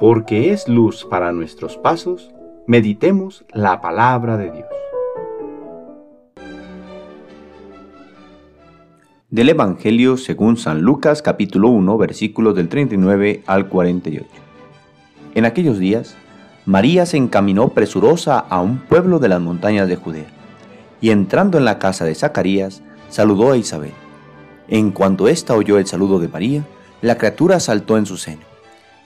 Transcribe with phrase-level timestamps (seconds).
[0.00, 2.30] porque es luz para nuestros pasos,
[2.66, 4.66] meditemos la palabra de Dios.
[9.28, 14.26] Del Evangelio según San Lucas capítulo 1 versículos del 39 al 48.
[15.34, 16.16] En aquellos días,
[16.64, 20.28] María se encaminó presurosa a un pueblo de las montañas de Judea,
[21.02, 23.92] y entrando en la casa de Zacarías, saludó a Isabel.
[24.66, 26.64] En cuanto ésta oyó el saludo de María,
[27.02, 28.49] la criatura saltó en su seno.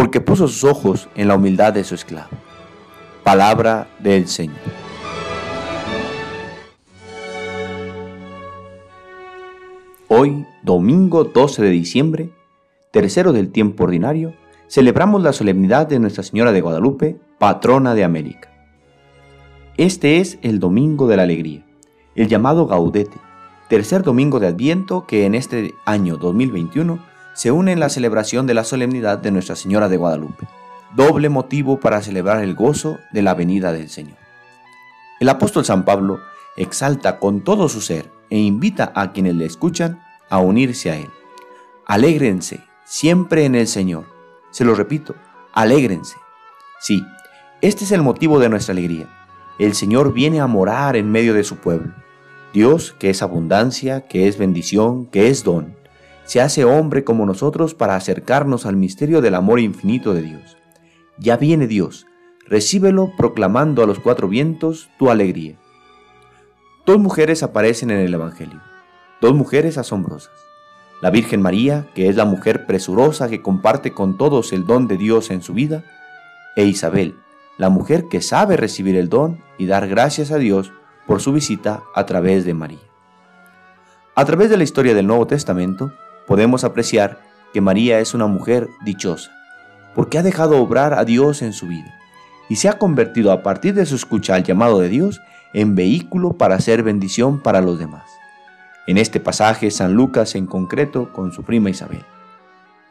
[0.00, 2.30] porque puso sus ojos en la humildad de su esclavo.
[3.22, 4.56] Palabra del Señor.
[10.08, 12.30] Hoy, domingo 12 de diciembre,
[12.92, 14.32] tercero del tiempo ordinario,
[14.68, 18.50] celebramos la solemnidad de Nuestra Señora de Guadalupe, patrona de América.
[19.76, 21.62] Este es el Domingo de la Alegría,
[22.14, 23.18] el llamado Gaudete,
[23.68, 28.54] tercer domingo de Adviento que en este año 2021 se une en la celebración de
[28.54, 30.46] la solemnidad de Nuestra Señora de Guadalupe,
[30.94, 34.18] doble motivo para celebrar el gozo de la venida del Señor.
[35.20, 36.20] El apóstol San Pablo
[36.56, 41.10] exalta con todo su ser e invita a quienes le escuchan a unirse a Él.
[41.86, 44.04] Alégrense siempre en el Señor.
[44.50, 45.14] Se lo repito,
[45.52, 46.16] alégrense.
[46.80, 47.04] Sí,
[47.60, 49.06] este es el motivo de nuestra alegría.
[49.58, 51.92] El Señor viene a morar en medio de su pueblo.
[52.52, 55.76] Dios, que es abundancia, que es bendición, que es don,
[56.30, 60.56] se hace hombre como nosotros para acercarnos al misterio del amor infinito de Dios.
[61.18, 62.06] Ya viene Dios,
[62.46, 65.56] recíbelo proclamando a los cuatro vientos tu alegría.
[66.86, 68.60] Dos mujeres aparecen en el Evangelio,
[69.20, 70.30] dos mujeres asombrosas.
[71.02, 74.98] La Virgen María, que es la mujer presurosa que comparte con todos el don de
[74.98, 75.82] Dios en su vida,
[76.54, 77.16] e Isabel,
[77.58, 80.70] la mujer que sabe recibir el don y dar gracias a Dios
[81.08, 82.78] por su visita a través de María.
[84.14, 85.92] A través de la historia del Nuevo Testamento,
[86.30, 87.18] podemos apreciar
[87.52, 89.32] que María es una mujer dichosa,
[89.96, 91.92] porque ha dejado obrar a Dios en su vida
[92.48, 95.20] y se ha convertido a partir de su escucha al llamado de Dios
[95.54, 98.04] en vehículo para hacer bendición para los demás.
[98.86, 102.04] En este pasaje, San Lucas en concreto con su prima Isabel.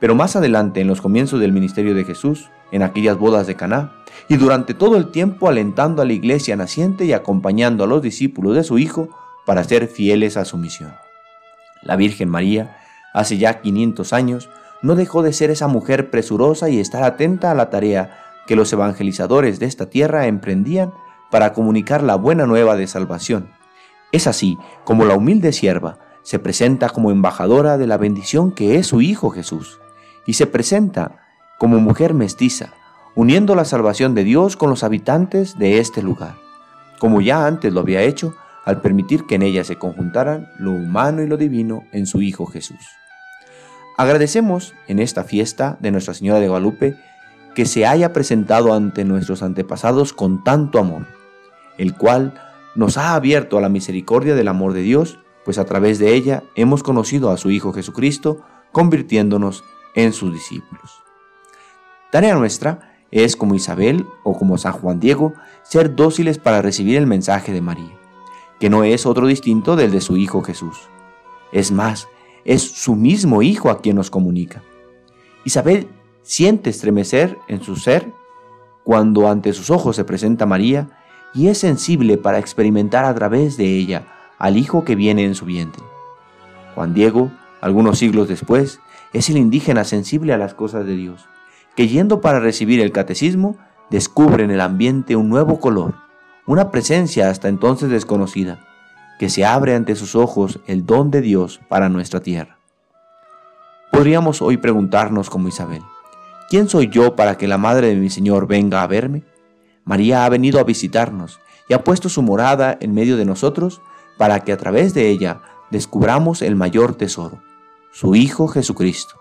[0.02, 3.94] Pero más adelante, en los comienzos del ministerio de Jesús, en aquellas bodas de Caná,
[4.28, 8.58] y durante todo el tiempo alentando a la iglesia naciente y acompañando a los discípulos
[8.58, 9.08] de su Hijo
[9.46, 10.92] para ser fieles a su misión.
[11.82, 12.79] La Virgen María
[13.14, 14.50] hace ya 500 años,
[14.82, 18.72] no dejó de ser esa mujer presurosa y estar atenta a la tarea que los
[18.74, 20.94] evangelizadores de esta tierra emprendían
[21.30, 23.50] para comunicar la buena nueva de salvación.
[24.12, 28.88] Es así como la humilde sierva se presenta como embajadora de la bendición que es
[28.88, 29.80] su Hijo Jesús,
[30.26, 31.24] y se presenta
[31.58, 32.74] como mujer mestiza,
[33.16, 36.36] uniendo la salvación de Dios con los habitantes de este lugar,
[37.00, 41.22] como ya antes lo había hecho al permitir que en ella se conjuntaran lo humano
[41.22, 42.80] y lo divino en su Hijo Jesús.
[43.98, 46.96] Agradecemos en esta fiesta de Nuestra Señora de Guadalupe
[47.54, 51.08] que se haya presentado ante nuestros antepasados con tanto amor,
[51.78, 52.34] el cual
[52.76, 56.44] nos ha abierto a la misericordia del amor de Dios, pues a través de ella
[56.56, 59.64] hemos conocido a su Hijo Jesucristo, convirtiéndonos
[59.96, 61.04] en sus discípulos.
[62.12, 65.34] Tarea nuestra es, como Isabel o como San Juan Diego,
[65.64, 67.99] ser dóciles para recibir el mensaje de María,
[68.60, 70.78] que no es otro distinto del de su Hijo Jesús.
[71.52, 72.08] Es más,
[72.46, 74.64] es su mismo Hijo a quien nos comunica.
[75.46, 75.88] Isabel
[76.22, 78.12] siente estremecer en su ser
[78.84, 80.90] cuando ante sus ojos se presenta María
[81.34, 85.46] y es sensible para experimentar a través de ella al Hijo que viene en su
[85.46, 85.84] vientre.
[86.76, 87.32] Juan Diego,
[87.62, 88.80] algunos siglos después,
[89.14, 91.28] es el indígena sensible a las cosas de Dios,
[91.76, 93.58] que yendo para recibir el catecismo,
[93.90, 95.96] descubre en el ambiente un nuevo color,
[96.50, 98.58] una presencia hasta entonces desconocida,
[99.20, 102.58] que se abre ante sus ojos el don de Dios para nuestra tierra.
[103.92, 105.84] Podríamos hoy preguntarnos como Isabel,
[106.50, 109.22] ¿quién soy yo para que la madre de mi Señor venga a verme?
[109.86, 113.80] María ha venido a visitarnos y ha puesto su morada en medio de nosotros
[114.18, 117.44] para que a través de ella descubramos el mayor tesoro,
[117.92, 119.14] su Hijo Jesucristo.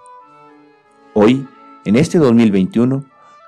[1.12, 1.46] Hoy,
[1.84, 3.04] en este 2021,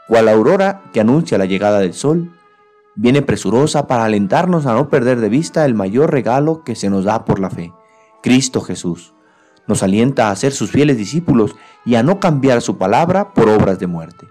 [0.06, 2.30] cual aurora que anuncia la llegada del sol,
[2.94, 7.04] viene presurosa para alentarnos a no perder de vista el mayor regalo que se nos
[7.04, 7.72] da por la fe,
[8.22, 9.14] Cristo Jesús.
[9.66, 11.54] Nos alienta a ser sus fieles discípulos
[11.84, 14.28] y a no cambiar su palabra por obras de muerte.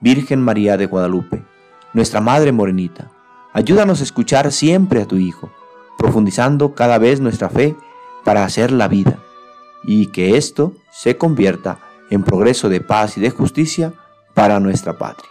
[0.00, 1.44] Virgen María de Guadalupe,
[1.92, 3.10] nuestra Madre Morenita,
[3.52, 5.50] ayúdanos a escuchar siempre a tu Hijo,
[5.98, 7.76] profundizando cada vez nuestra fe
[8.24, 9.18] para hacer la vida,
[9.84, 11.78] y que esto se convierta
[12.08, 13.92] en progreso de paz y de justicia
[14.34, 15.28] para nuestra patria.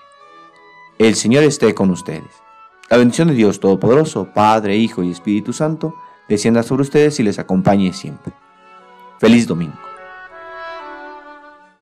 [0.99, 2.43] El Señor esté con ustedes.
[2.89, 5.95] La bendición de Dios Todopoderoso, Padre, Hijo y Espíritu Santo,
[6.27, 8.33] descienda sobre ustedes y les acompañe siempre.
[9.17, 9.88] Feliz domingo.